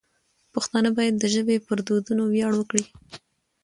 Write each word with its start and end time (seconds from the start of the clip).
پښتانه 0.53 0.89
باید 0.97 1.15
د 1.17 1.23
ژبې 1.33 1.57
پر 1.67 1.77
دودونو 1.87 2.23
ویاړ 2.33 2.53
وکړي. 2.57 2.83